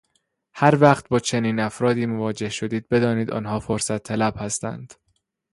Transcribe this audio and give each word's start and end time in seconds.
هر 0.53 0.77
وقت 0.81 1.09
با 1.09 1.19
چنین 1.19 1.59
افراد 1.59 1.97
مواجه 1.99 2.49
شدید 2.49 2.87
بدانید 2.89 3.31
آنها 3.31 3.59
فرصت 3.59 4.03
طلب 4.03 4.33
هستند. 4.37 4.93